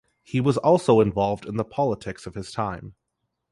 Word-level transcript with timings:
He 0.23 0.41
was 0.41 0.57
also 0.57 0.99
involved 0.99 1.45
in 1.45 1.57
the 1.57 1.63
politics 1.63 2.25
of 2.25 2.33
his 2.33 2.51
time. 2.51 2.95